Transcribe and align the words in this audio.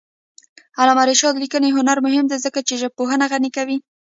د 0.75 0.75
علامه 0.79 1.03
رشاد 1.11 1.35
لیکنی 1.43 1.69
هنر 1.77 1.97
مهم 2.05 2.25
دی 2.31 2.37
ځکه 2.45 2.59
چې 2.67 2.79
ژبپوهنه 2.81 3.25
غني 3.31 3.49
کوي. 3.57 3.77